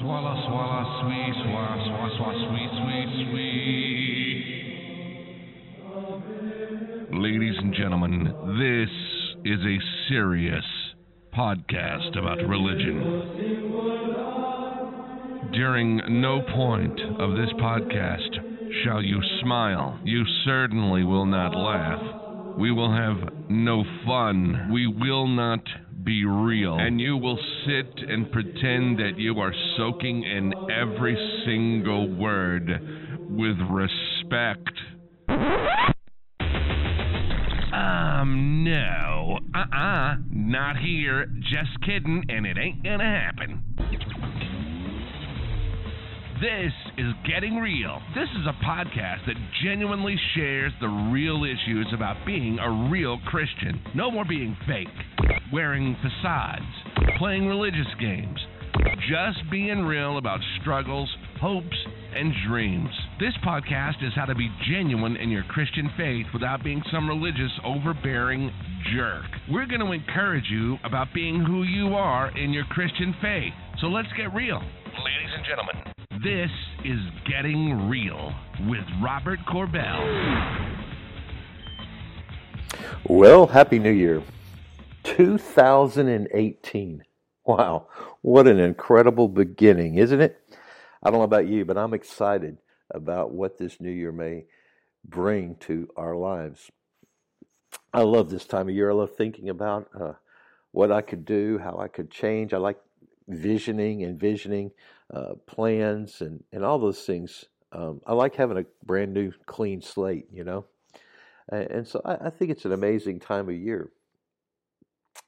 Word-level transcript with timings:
Swallow, 0.00 0.34
swallow, 0.46 0.82
sweet, 1.02 1.34
swallow, 1.44 1.78
swallow, 2.16 2.34
sweet, 2.48 2.70
sweet, 2.82 3.10
sweet. 3.30 3.58
Ladies 7.20 7.56
and 7.58 7.74
gentlemen, 7.74 8.32
this 8.58 8.90
is 9.44 9.60
a 9.60 9.78
serious 10.08 10.64
podcast 11.34 12.16
about 12.18 12.38
religion. 12.48 12.96
During 15.52 16.00
no 16.20 16.42
point 16.54 17.00
of 17.18 17.36
this 17.36 17.50
podcast 17.60 18.38
shall 18.84 19.02
you 19.02 19.20
smile. 19.42 19.98
You 20.04 20.24
certainly 20.44 21.04
will 21.04 21.26
not 21.26 21.54
laugh. 21.54 22.56
We 22.58 22.72
will 22.72 22.92
have 22.92 23.18
no 23.48 23.84
fun. 24.04 24.68
We 24.72 24.86
will 24.86 25.26
not 25.26 25.60
be 26.02 26.24
real. 26.24 26.78
And 26.78 27.00
you 27.00 27.16
will 27.16 27.38
sit 27.66 28.08
and 28.08 28.30
pretend 28.30 28.98
that 28.98 29.14
you 29.16 29.38
are 29.40 29.52
soaking 29.76 30.24
in 30.24 30.52
every 30.70 31.16
single 31.44 32.08
word 32.08 32.68
with 33.30 33.56
respect. 33.70 34.70
Um, 37.72 38.64
no. 38.64 39.38
Uh 39.54 39.58
uh-uh. 39.58 39.76
uh. 39.76 40.14
Not 40.30 40.76
here. 40.78 41.26
Just 41.40 41.80
kidding, 41.84 42.24
and 42.28 42.46
it 42.46 42.56
ain't 42.58 42.82
gonna 42.82 43.04
happen. 43.04 43.62
This 46.40 46.72
is 46.96 47.12
Getting 47.26 47.56
Real. 47.56 48.00
This 48.14 48.28
is 48.38 48.46
a 48.46 48.64
podcast 48.64 49.26
that 49.26 49.34
genuinely 49.64 50.14
shares 50.36 50.72
the 50.80 50.86
real 50.86 51.42
issues 51.42 51.88
about 51.92 52.24
being 52.24 52.60
a 52.60 52.88
real 52.88 53.18
Christian. 53.26 53.82
No 53.92 54.08
more 54.08 54.24
being 54.24 54.56
fake, 54.64 54.86
wearing 55.52 55.96
facades, 55.96 56.64
playing 57.18 57.48
religious 57.48 57.88
games. 57.98 58.38
Just 59.10 59.50
being 59.50 59.80
real 59.80 60.18
about 60.18 60.38
struggles, 60.60 61.12
hopes, 61.40 61.76
and 62.14 62.32
dreams. 62.46 62.90
This 63.18 63.34
podcast 63.44 64.06
is 64.06 64.12
how 64.14 64.26
to 64.26 64.34
be 64.36 64.48
genuine 64.70 65.16
in 65.16 65.30
your 65.30 65.42
Christian 65.44 65.90
faith 65.96 66.26
without 66.32 66.62
being 66.62 66.82
some 66.92 67.08
religious, 67.08 67.50
overbearing 67.64 68.52
jerk. 68.94 69.24
We're 69.50 69.66
going 69.66 69.80
to 69.80 69.90
encourage 69.90 70.48
you 70.48 70.76
about 70.84 71.08
being 71.12 71.40
who 71.40 71.64
you 71.64 71.94
are 71.94 72.30
in 72.38 72.52
your 72.52 72.64
Christian 72.66 73.12
faith. 73.20 73.54
So 73.80 73.88
let's 73.88 74.08
get 74.16 74.32
real. 74.32 74.58
Ladies 74.58 75.32
and 75.36 75.44
gentlemen, 75.44 75.97
this 76.22 76.50
is 76.84 76.98
Getting 77.30 77.88
Real 77.88 78.34
with 78.66 78.84
Robert 79.00 79.38
Corbell. 79.46 80.02
Well, 83.04 83.46
Happy 83.46 83.78
New 83.78 83.92
Year. 83.92 84.22
2018. 85.04 87.04
Wow, 87.46 87.86
what 88.22 88.48
an 88.48 88.58
incredible 88.58 89.28
beginning, 89.28 89.94
isn't 89.94 90.20
it? 90.20 90.40
I 91.02 91.10
don't 91.10 91.20
know 91.20 91.24
about 91.24 91.46
you, 91.46 91.64
but 91.64 91.78
I'm 91.78 91.94
excited 91.94 92.58
about 92.90 93.30
what 93.30 93.58
this 93.58 93.80
new 93.80 93.90
year 93.90 94.10
may 94.10 94.46
bring 95.04 95.54
to 95.60 95.88
our 95.96 96.16
lives. 96.16 96.68
I 97.94 98.02
love 98.02 98.28
this 98.28 98.44
time 98.44 98.68
of 98.68 98.74
year. 98.74 98.90
I 98.90 98.94
love 98.94 99.14
thinking 99.14 99.48
about 99.48 99.88
uh, 99.98 100.14
what 100.72 100.90
I 100.90 101.00
could 101.00 101.24
do, 101.24 101.58
how 101.58 101.78
I 101.78 101.86
could 101.86 102.10
change. 102.10 102.52
I 102.52 102.58
like 102.58 102.78
visioning, 103.28 104.02
envisioning 104.02 104.72
uh, 105.12 105.34
plans, 105.46 106.20
and, 106.20 106.42
and 106.52 106.64
all 106.64 106.78
those 106.78 107.02
things. 107.02 107.44
Um, 107.72 108.00
I 108.06 108.14
like 108.14 108.34
having 108.34 108.58
a 108.58 108.64
brand 108.84 109.12
new, 109.12 109.32
clean 109.46 109.82
slate, 109.82 110.26
you 110.32 110.44
know? 110.44 110.64
And, 111.50 111.70
and 111.70 111.88
so 111.88 112.00
I, 112.04 112.26
I, 112.26 112.30
think 112.30 112.50
it's 112.50 112.64
an 112.64 112.72
amazing 112.72 113.20
time 113.20 113.48
of 113.48 113.54
year. 113.54 113.90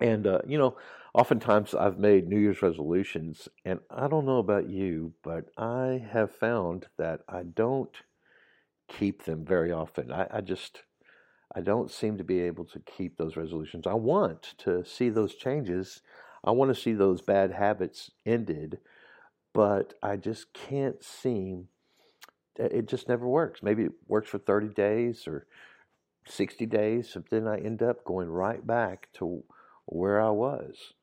And, 0.00 0.26
uh, 0.26 0.40
you 0.46 0.58
know, 0.58 0.76
oftentimes 1.14 1.74
I've 1.74 1.98
made 1.98 2.28
New 2.28 2.38
Year's 2.38 2.62
resolutions, 2.62 3.48
and 3.64 3.80
I 3.90 4.08
don't 4.08 4.26
know 4.26 4.38
about 4.38 4.68
you, 4.68 5.12
but 5.22 5.50
I 5.56 6.04
have 6.10 6.34
found 6.34 6.86
that 6.96 7.20
I 7.28 7.42
don't 7.42 7.94
keep 8.88 9.24
them 9.24 9.44
very 9.44 9.72
often. 9.72 10.10
I, 10.10 10.26
I 10.30 10.40
just. 10.40 10.82
I 11.54 11.60
don't 11.60 11.90
seem 11.90 12.16
to 12.16 12.24
be 12.24 12.40
able 12.40 12.64
to 12.64 12.80
keep 12.80 13.18
those 13.18 13.36
resolutions. 13.36 13.86
I 13.86 13.92
want 13.92 14.54
to 14.56 14.86
see 14.86 15.10
those 15.10 15.34
changes. 15.34 16.00
I 16.44 16.50
want 16.50 16.74
to 16.74 16.80
see 16.80 16.92
those 16.92 17.20
bad 17.20 17.52
habits 17.52 18.10
ended, 18.26 18.78
but 19.52 19.94
I 20.02 20.16
just 20.16 20.52
can't 20.52 21.02
seem. 21.02 21.68
It 22.56 22.86
just 22.86 23.08
never 23.08 23.26
works. 23.26 23.62
Maybe 23.62 23.84
it 23.84 23.92
works 24.08 24.28
for 24.28 24.38
30 24.38 24.68
days 24.68 25.26
or 25.26 25.46
60 26.26 26.66
days, 26.66 27.10
but 27.14 27.30
then 27.30 27.46
I 27.46 27.58
end 27.58 27.82
up 27.82 28.04
going 28.04 28.28
right 28.28 28.64
back 28.66 29.08
to 29.14 29.44
where 29.86 30.20
I 30.20 30.30
was. 30.30 30.94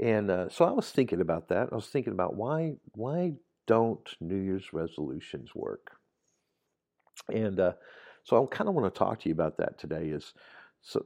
And 0.00 0.30
uh, 0.30 0.48
so 0.48 0.64
I 0.64 0.70
was 0.70 0.90
thinking 0.90 1.20
about 1.20 1.48
that. 1.48 1.68
I 1.72 1.74
was 1.74 1.86
thinking 1.86 2.12
about 2.12 2.36
why 2.36 2.74
why 2.92 3.34
don't 3.66 4.08
New 4.20 4.36
Year's 4.36 4.72
resolutions 4.72 5.54
work? 5.54 5.98
And 7.28 7.58
uh, 7.58 7.72
so 8.22 8.42
I 8.42 8.54
kind 8.54 8.68
of 8.68 8.74
want 8.74 8.92
to 8.92 8.98
talk 8.98 9.20
to 9.20 9.28
you 9.28 9.34
about 9.34 9.58
that 9.58 9.78
today. 9.78 10.08
Is 10.08 10.34
so, 10.82 11.04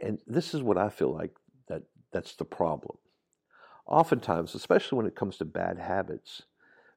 and 0.00 0.18
this 0.26 0.54
is 0.54 0.62
what 0.62 0.76
I 0.76 0.90
feel 0.90 1.12
like 1.14 1.34
that's 2.12 2.34
the 2.34 2.44
problem. 2.44 2.98
Oftentimes, 3.86 4.54
especially 4.54 4.96
when 4.96 5.06
it 5.06 5.16
comes 5.16 5.36
to 5.38 5.44
bad 5.44 5.78
habits, 5.78 6.42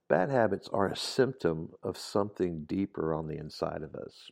bad 0.08 0.30
habits 0.30 0.70
are 0.72 0.88
a 0.88 0.96
symptom 0.96 1.70
of 1.82 1.98
something 1.98 2.66
deeper 2.66 3.14
on 3.14 3.28
the 3.28 3.38
inside 3.38 3.82
of 3.82 3.96
us. 3.96 4.30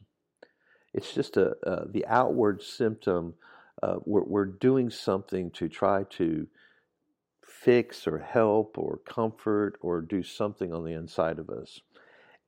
It's 0.93 1.13
just 1.13 1.37
a, 1.37 1.55
uh, 1.65 1.85
the 1.89 2.05
outward 2.05 2.61
symptom. 2.61 3.33
Uh, 3.81 3.95
we're, 4.05 4.23
we're 4.23 4.45
doing 4.45 4.89
something 4.89 5.49
to 5.51 5.67
try 5.67 6.03
to 6.11 6.47
fix 7.45 8.07
or 8.07 8.19
help 8.19 8.77
or 8.77 8.99
comfort 9.05 9.77
or 9.81 10.01
do 10.01 10.21
something 10.21 10.73
on 10.73 10.83
the 10.83 10.93
inside 10.93 11.39
of 11.39 11.49
us. 11.49 11.81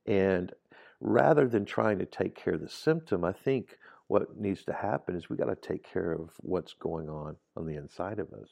And 0.06 0.52
rather 1.00 1.48
than 1.48 1.64
trying 1.64 1.98
to 1.98 2.06
take 2.06 2.36
care 2.36 2.54
of 2.54 2.60
the 2.60 2.68
symptom, 2.68 3.24
I 3.24 3.32
think 3.32 3.78
what 4.08 4.38
needs 4.38 4.64
to 4.64 4.72
happen 4.72 5.16
is 5.16 5.28
we 5.28 5.36
got 5.36 5.46
to 5.46 5.56
take 5.56 5.90
care 5.90 6.12
of 6.12 6.30
what's 6.38 6.74
going 6.74 7.08
on 7.08 7.36
on 7.56 7.66
the 7.66 7.76
inside 7.76 8.18
of 8.18 8.32
us. 8.32 8.48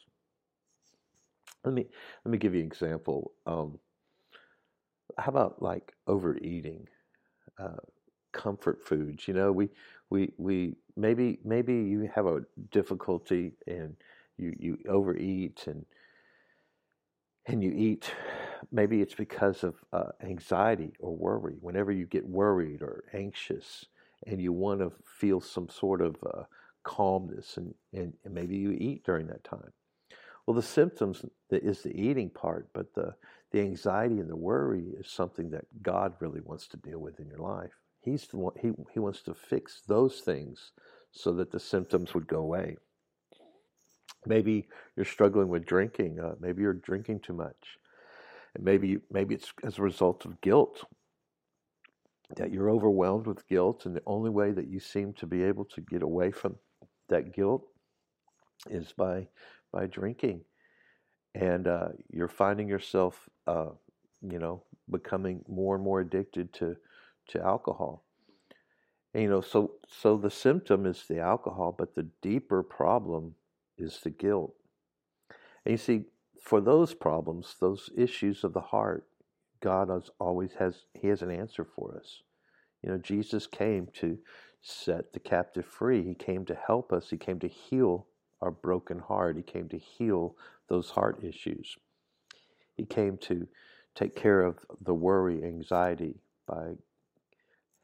Let 1.64 1.74
me 1.74 1.86
let 2.24 2.32
me 2.32 2.38
give 2.38 2.54
you 2.54 2.60
an 2.60 2.66
example. 2.66 3.32
Um, 3.46 3.78
how 5.18 5.30
about 5.30 5.62
like 5.62 5.92
overeating, 6.06 6.88
uh, 7.58 7.76
comfort 8.32 8.82
foods? 8.82 9.28
You 9.28 9.34
know, 9.34 9.52
we 9.52 9.70
we 10.10 10.32
we 10.36 10.76
maybe 10.96 11.38
maybe 11.44 11.74
you 11.74 12.10
have 12.14 12.26
a 12.26 12.40
difficulty 12.70 13.52
and 13.66 13.96
you 14.36 14.54
you 14.58 14.78
overeat 14.88 15.64
and 15.66 15.86
and 17.46 17.62
you 17.62 17.72
eat 17.72 18.10
maybe 18.72 19.00
it's 19.02 19.14
because 19.14 19.62
of 19.64 19.76
uh, 19.92 20.10
anxiety 20.22 20.92
or 20.98 21.14
worry 21.14 21.56
whenever 21.60 21.92
you 21.92 22.06
get 22.06 22.26
worried 22.26 22.82
or 22.82 23.04
anxious 23.12 23.86
and 24.26 24.40
you 24.40 24.52
want 24.52 24.80
to 24.80 24.92
feel 25.04 25.40
some 25.40 25.68
sort 25.68 26.00
of 26.00 26.16
uh, 26.24 26.42
calmness 26.82 27.56
and, 27.56 27.74
and, 27.92 28.12
maybe 28.30 28.56
you 28.56 28.72
eat 28.72 29.04
during 29.04 29.26
that 29.26 29.42
time 29.44 29.72
well, 30.46 30.54
the 30.54 30.62
symptoms 30.62 31.24
is 31.50 31.82
the 31.82 31.98
eating 31.98 32.28
part, 32.28 32.68
but 32.74 32.94
the, 32.94 33.14
the 33.50 33.60
anxiety 33.60 34.18
and 34.20 34.28
the 34.28 34.36
worry 34.36 34.84
is 34.98 35.08
something 35.08 35.50
that 35.50 35.64
God 35.82 36.14
really 36.20 36.40
wants 36.40 36.68
to 36.68 36.76
deal 36.76 36.98
with 36.98 37.18
in 37.18 37.28
your 37.28 37.38
life. 37.38 37.72
He's 38.02 38.26
the 38.26 38.36
one, 38.36 38.52
he, 38.60 38.72
he 38.92 39.00
wants 39.00 39.22
to 39.22 39.34
fix 39.34 39.80
those 39.86 40.20
things 40.20 40.72
so 41.12 41.32
that 41.32 41.50
the 41.50 41.60
symptoms 41.60 42.12
would 42.12 42.26
go 42.26 42.38
away. 42.38 42.76
Maybe 44.26 44.68
you're 44.96 45.06
struggling 45.06 45.48
with 45.48 45.64
drinking. 45.64 46.20
Uh, 46.20 46.34
maybe 46.40 46.62
you're 46.62 46.74
drinking 46.74 47.20
too 47.20 47.34
much. 47.34 47.78
And 48.54 48.64
maybe, 48.64 48.98
maybe 49.10 49.34
it's 49.34 49.52
as 49.62 49.78
a 49.78 49.82
result 49.82 50.26
of 50.26 50.40
guilt 50.42 50.84
that 52.36 52.52
you're 52.52 52.70
overwhelmed 52.70 53.26
with 53.26 53.46
guilt, 53.48 53.86
and 53.86 53.94
the 53.94 54.02
only 54.06 54.30
way 54.30 54.52
that 54.52 54.68
you 54.68 54.80
seem 54.80 55.12
to 55.14 55.26
be 55.26 55.42
able 55.42 55.64
to 55.66 55.80
get 55.80 56.02
away 56.02 56.30
from 56.30 56.56
that 57.08 57.34
guilt 57.34 57.66
is 58.70 58.92
by 58.92 59.28
by 59.72 59.86
drinking, 59.86 60.40
and 61.34 61.66
uh, 61.66 61.88
you're 62.10 62.28
finding 62.28 62.68
yourself, 62.68 63.28
uh, 63.46 63.70
you 64.22 64.38
know, 64.38 64.62
becoming 64.90 65.44
more 65.48 65.74
and 65.74 65.84
more 65.84 66.00
addicted 66.00 66.52
to 66.54 66.76
to 67.28 67.40
alcohol. 67.42 68.04
And, 69.12 69.22
you 69.22 69.28
know, 69.28 69.40
so 69.40 69.72
so 69.86 70.16
the 70.16 70.30
symptom 70.30 70.86
is 70.86 71.04
the 71.08 71.20
alcohol, 71.20 71.74
but 71.76 71.94
the 71.94 72.08
deeper 72.22 72.62
problem 72.62 73.34
is 73.76 74.00
the 74.00 74.10
guilt. 74.10 74.54
And 75.64 75.72
you 75.72 75.78
see, 75.78 76.04
for 76.42 76.60
those 76.60 76.94
problems, 76.94 77.56
those 77.60 77.90
issues 77.96 78.44
of 78.44 78.52
the 78.52 78.60
heart, 78.60 79.06
God 79.64 79.88
has 79.88 80.10
always 80.20 80.52
has 80.58 80.84
He 80.92 81.08
has 81.08 81.22
an 81.22 81.30
answer 81.30 81.64
for 81.64 81.96
us. 81.96 82.20
You 82.82 82.90
know, 82.90 82.98
Jesus 82.98 83.46
came 83.46 83.88
to 83.94 84.18
set 84.60 85.14
the 85.14 85.20
captive 85.20 85.64
free. 85.64 86.02
He 86.02 86.14
came 86.14 86.44
to 86.44 86.54
help 86.54 86.92
us. 86.92 87.08
He 87.08 87.16
came 87.16 87.38
to 87.40 87.48
heal 87.48 88.06
our 88.42 88.50
broken 88.50 88.98
heart. 88.98 89.36
He 89.38 89.42
came 89.42 89.70
to 89.70 89.78
heal 89.78 90.36
those 90.68 90.90
heart 90.90 91.24
issues. 91.24 91.76
He 92.76 92.84
came 92.84 93.16
to 93.22 93.48
take 93.94 94.14
care 94.14 94.42
of 94.42 94.58
the 94.82 94.92
worry, 94.92 95.42
anxiety 95.42 96.16
by 96.46 96.72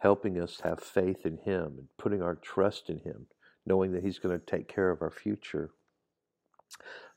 helping 0.00 0.38
us 0.38 0.60
have 0.60 0.80
faith 0.80 1.24
in 1.24 1.38
Him 1.38 1.76
and 1.78 1.88
putting 1.98 2.20
our 2.20 2.34
trust 2.34 2.90
in 2.90 2.98
Him, 2.98 3.26
knowing 3.64 3.92
that 3.92 4.04
He's 4.04 4.18
going 4.18 4.38
to 4.38 4.44
take 4.44 4.68
care 4.68 4.90
of 4.90 5.00
our 5.00 5.10
future. 5.10 5.70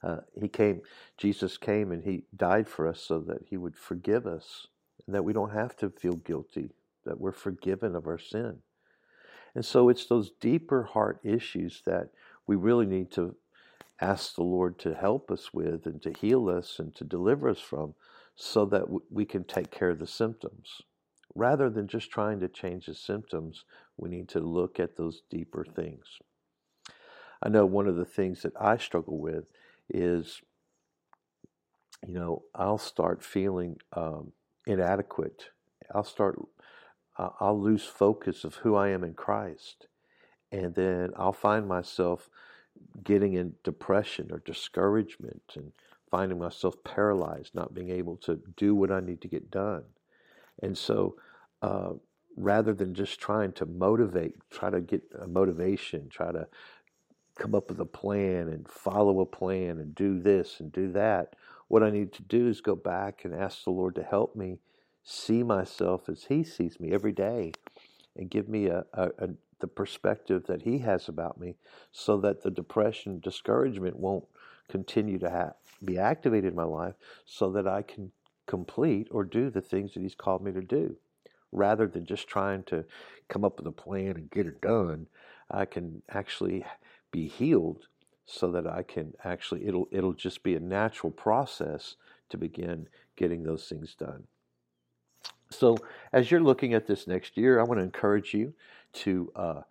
Uh, 0.03 0.17
he 0.39 0.47
came, 0.49 0.81
Jesus 1.17 1.57
came 1.57 1.91
and 1.91 2.03
he 2.03 2.23
died 2.35 2.67
for 2.67 2.87
us 2.87 3.01
so 3.01 3.19
that 3.21 3.45
he 3.49 3.57
would 3.57 3.77
forgive 3.77 4.27
us, 4.27 4.67
and 5.05 5.15
that 5.15 5.23
we 5.23 5.33
don't 5.33 5.53
have 5.53 5.75
to 5.77 5.89
feel 5.89 6.15
guilty, 6.15 6.71
that 7.05 7.19
we're 7.19 7.31
forgiven 7.31 7.95
of 7.95 8.05
our 8.07 8.19
sin. 8.19 8.57
And 9.55 9.63
so 9.63 9.89
it's 9.89 10.05
those 10.05 10.31
deeper 10.41 10.83
heart 10.83 11.19
issues 11.23 11.81
that 11.85 12.09
we 12.47 12.55
really 12.55 12.85
need 12.85 13.11
to 13.11 13.35
ask 14.01 14.35
the 14.35 14.43
Lord 14.43 14.79
to 14.79 14.93
help 14.93 15.31
us 15.31 15.53
with 15.53 15.85
and 15.85 16.01
to 16.01 16.11
heal 16.11 16.49
us 16.49 16.79
and 16.79 16.93
to 16.95 17.03
deliver 17.03 17.47
us 17.47 17.59
from 17.59 17.93
so 18.35 18.65
that 18.65 18.85
we 19.11 19.25
can 19.25 19.43
take 19.43 19.71
care 19.71 19.91
of 19.91 19.99
the 19.99 20.07
symptoms. 20.07 20.81
Rather 21.35 21.69
than 21.69 21.87
just 21.87 22.11
trying 22.11 22.39
to 22.39 22.47
change 22.47 22.87
the 22.87 22.95
symptoms, 22.95 23.63
we 23.95 24.09
need 24.09 24.27
to 24.29 24.39
look 24.39 24.79
at 24.79 24.97
those 24.97 25.21
deeper 25.29 25.63
things. 25.63 26.05
I 27.41 27.49
know 27.49 27.65
one 27.65 27.87
of 27.87 27.95
the 27.95 28.05
things 28.05 28.41
that 28.41 28.53
I 28.59 28.77
struggle 28.77 29.19
with 29.19 29.45
is, 29.89 30.41
you 32.05 32.13
know, 32.13 32.43
I'll 32.55 32.77
start 32.77 33.23
feeling 33.23 33.77
um, 33.93 34.31
inadequate. 34.65 35.45
I'll 35.93 36.03
start, 36.03 36.39
I'll 37.17 37.61
lose 37.61 37.83
focus 37.83 38.43
of 38.43 38.55
who 38.55 38.75
I 38.75 38.89
am 38.89 39.03
in 39.03 39.13
Christ. 39.13 39.87
And 40.51 40.75
then 40.75 41.11
I'll 41.17 41.33
find 41.33 41.67
myself 41.67 42.29
getting 43.03 43.33
in 43.33 43.53
depression 43.63 44.29
or 44.31 44.39
discouragement 44.39 45.41
and 45.55 45.71
finding 46.11 46.37
myself 46.37 46.75
paralyzed, 46.83 47.55
not 47.55 47.73
being 47.73 47.89
able 47.89 48.17
to 48.17 48.39
do 48.55 48.75
what 48.75 48.91
I 48.91 48.99
need 48.99 49.21
to 49.21 49.27
get 49.27 49.49
done. 49.49 49.83
And 50.61 50.77
so, 50.77 51.15
uh, 51.61 51.93
rather 52.37 52.73
than 52.73 52.93
just 52.93 53.19
trying 53.19 53.51
to 53.53 53.65
motivate, 53.65 54.35
try 54.51 54.69
to 54.69 54.81
get 54.81 55.01
a 55.19 55.27
motivation, 55.27 56.09
try 56.09 56.31
to 56.31 56.47
come 57.37 57.55
up 57.55 57.69
with 57.69 57.79
a 57.79 57.85
plan 57.85 58.47
and 58.49 58.67
follow 58.67 59.19
a 59.21 59.25
plan 59.25 59.79
and 59.79 59.95
do 59.95 60.19
this 60.19 60.59
and 60.59 60.71
do 60.71 60.91
that, 60.91 61.35
what 61.67 61.83
I 61.83 61.89
need 61.89 62.13
to 62.13 62.23
do 62.23 62.47
is 62.47 62.61
go 62.61 62.75
back 62.75 63.25
and 63.25 63.33
ask 63.33 63.63
the 63.63 63.71
Lord 63.71 63.95
to 63.95 64.03
help 64.03 64.35
me 64.35 64.59
see 65.03 65.43
myself 65.43 66.07
as 66.07 66.25
He 66.25 66.43
sees 66.43 66.79
me 66.79 66.91
every 66.91 67.11
day 67.11 67.53
and 68.15 68.29
give 68.29 68.47
me 68.47 68.67
a, 68.67 68.85
a, 68.93 69.09
a 69.17 69.29
the 69.59 69.67
perspective 69.67 70.45
that 70.47 70.63
He 70.63 70.79
has 70.79 71.07
about 71.07 71.39
me 71.39 71.55
so 71.91 72.17
that 72.17 72.43
the 72.43 72.51
depression, 72.51 73.21
discouragement 73.21 73.95
won't 73.95 74.25
continue 74.69 75.17
to 75.19 75.29
have, 75.29 75.53
be 75.85 75.97
activated 75.97 76.51
in 76.51 76.55
my 76.55 76.65
life 76.65 76.95
so 77.25 77.49
that 77.51 77.65
I 77.65 77.81
can 77.81 78.11
complete 78.45 79.07
or 79.09 79.23
do 79.23 79.49
the 79.49 79.61
things 79.61 79.93
that 79.93 80.01
He's 80.01 80.15
called 80.15 80.43
me 80.43 80.51
to 80.51 80.61
do. 80.61 80.97
Rather 81.53 81.87
than 81.87 82.05
just 82.05 82.27
trying 82.27 82.63
to 82.63 82.83
come 83.29 83.45
up 83.45 83.57
with 83.57 83.67
a 83.67 83.71
plan 83.71 84.17
and 84.17 84.29
get 84.31 84.47
it 84.47 84.59
done, 84.59 85.07
I 85.49 85.63
can 85.65 86.01
actually 86.09 86.65
be 87.13 87.27
healed 87.27 87.87
so 88.25 88.51
that 88.51 88.67
I 88.67 88.83
can 88.83 89.13
actually 89.23 89.65
it'll 89.65 89.87
it'll 89.91 90.13
just 90.13 90.43
be 90.43 90.55
a 90.55 90.59
natural 90.59 91.11
process 91.11 91.95
to 92.29 92.37
begin 92.37 92.89
getting 93.15 93.43
those 93.43 93.65
things 93.69 93.95
done. 93.95 94.23
So 95.49 95.77
as 96.11 96.31
you're 96.31 96.41
looking 96.41 96.73
at 96.73 96.87
this 96.87 97.07
next 97.07 97.37
year, 97.37 97.59
I 97.59 97.63
want 97.63 97.79
to 97.79 97.83
encourage 97.83 98.33
you 98.33 98.53
to 98.93 99.31
uh, 99.35 99.61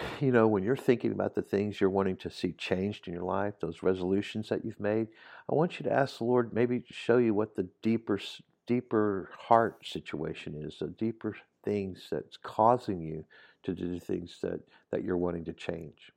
you 0.20 0.32
know, 0.32 0.46
when 0.46 0.62
you're 0.62 0.76
thinking 0.76 1.12
about 1.12 1.34
the 1.34 1.42
things 1.42 1.80
you're 1.80 1.90
wanting 1.90 2.16
to 2.18 2.30
see 2.30 2.52
changed 2.52 3.08
in 3.08 3.14
your 3.14 3.24
life, 3.24 3.54
those 3.60 3.82
resolutions 3.82 4.48
that 4.48 4.64
you've 4.64 4.80
made, 4.80 5.08
I 5.50 5.54
want 5.54 5.78
you 5.78 5.84
to 5.84 5.92
ask 5.92 6.18
the 6.18 6.24
Lord 6.24 6.52
maybe 6.52 6.82
show 6.90 7.18
you 7.18 7.34
what 7.34 7.56
the 7.56 7.68
deeper, 7.82 8.20
deeper 8.66 9.30
heart 9.36 9.84
situation 9.84 10.54
is, 10.54 10.78
the 10.78 10.88
deeper 10.88 11.36
things 11.64 12.06
that's 12.10 12.36
causing 12.36 13.00
you 13.00 13.24
to 13.62 13.74
do 13.74 13.98
things 13.98 14.38
that, 14.42 14.60
that 14.90 15.04
you're 15.04 15.16
wanting 15.16 15.44
to 15.44 15.52
change. 15.52 16.12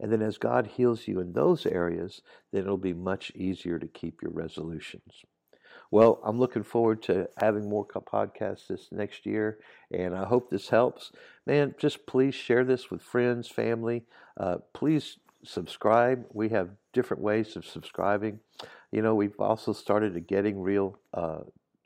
And 0.00 0.10
then 0.10 0.22
as 0.22 0.38
God 0.38 0.66
heals 0.66 1.06
you 1.06 1.20
in 1.20 1.32
those 1.32 1.66
areas, 1.66 2.22
then 2.52 2.62
it'll 2.62 2.76
be 2.76 2.94
much 2.94 3.30
easier 3.34 3.78
to 3.78 3.86
keep 3.86 4.22
your 4.22 4.32
resolutions. 4.32 5.24
Well, 5.90 6.20
I'm 6.24 6.38
looking 6.38 6.64
forward 6.64 7.02
to 7.04 7.28
having 7.38 7.68
more 7.68 7.86
podcasts 7.86 8.66
this 8.66 8.88
next 8.90 9.26
year, 9.26 9.58
and 9.92 10.14
I 10.14 10.24
hope 10.24 10.50
this 10.50 10.68
helps. 10.68 11.12
Man, 11.46 11.74
just 11.78 12.06
please 12.06 12.34
share 12.34 12.64
this 12.64 12.90
with 12.90 13.02
friends, 13.02 13.48
family. 13.48 14.04
Uh, 14.36 14.56
please 14.72 15.18
subscribe. 15.44 16.24
We 16.32 16.48
have 16.48 16.70
different 16.92 17.22
ways 17.22 17.54
of 17.54 17.64
subscribing. 17.64 18.40
You 18.90 19.02
know, 19.02 19.14
we've 19.14 19.38
also 19.38 19.72
started 19.72 20.16
a 20.16 20.20
Getting 20.20 20.60
Real 20.60 20.98
uh, 21.12 21.40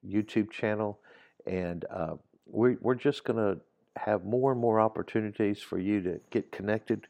YouTube 0.06 0.50
channel, 0.50 1.00
and 1.46 1.84
uh, 1.90 2.14
we're, 2.46 2.78
we're 2.80 2.94
just 2.94 3.24
going 3.24 3.38
to 3.38 3.60
have 3.96 4.24
more 4.24 4.52
and 4.52 4.60
more 4.60 4.80
opportunities 4.80 5.60
for 5.60 5.78
you 5.78 6.00
to 6.02 6.20
get 6.30 6.52
connected 6.52 7.06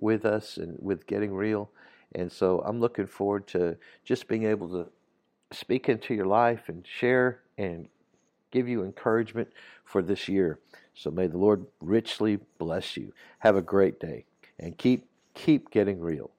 with 0.00 0.24
us 0.24 0.56
and 0.56 0.76
with 0.80 1.06
Getting 1.06 1.32
Real. 1.34 1.70
And 2.14 2.30
so 2.30 2.60
I'm 2.60 2.80
looking 2.80 3.06
forward 3.06 3.46
to 3.48 3.76
just 4.04 4.28
being 4.28 4.44
able 4.44 4.68
to 4.70 4.90
speak 5.52 5.88
into 5.88 6.14
your 6.14 6.26
life 6.26 6.68
and 6.68 6.86
share 6.86 7.40
and 7.58 7.88
give 8.50 8.68
you 8.68 8.84
encouragement 8.84 9.48
for 9.84 10.02
this 10.02 10.28
year. 10.28 10.58
So 10.94 11.10
may 11.10 11.26
the 11.26 11.38
Lord 11.38 11.66
richly 11.80 12.38
bless 12.58 12.96
you. 12.96 13.12
Have 13.40 13.56
a 13.56 13.62
great 13.62 13.98
day 13.98 14.24
and 14.58 14.76
keep 14.76 15.06
keep 15.34 15.70
getting 15.70 16.00
real. 16.00 16.30